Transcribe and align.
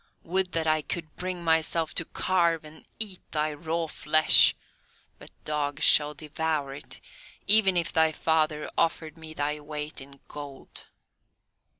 would 0.23 0.51
that 0.53 0.65
I 0.65 0.81
could 0.81 1.15
bring 1.15 1.43
myself 1.43 1.93
to 1.93 2.05
carve 2.05 2.65
and 2.65 2.85
eat 2.97 3.19
thy 3.29 3.53
raw 3.53 3.85
flesh, 3.85 4.55
but 5.19 5.29
dogs 5.43 5.83
shall 5.83 6.15
devour 6.15 6.73
it, 6.73 6.99
even 7.45 7.77
if 7.77 7.93
thy 7.93 8.11
father 8.11 8.67
offered 8.79 9.15
me 9.15 9.35
thy 9.35 9.59
weight 9.59 10.01
in 10.01 10.19
gold." 10.27 10.85